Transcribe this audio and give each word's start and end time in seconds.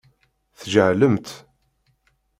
Tjehlemt. 0.59 1.27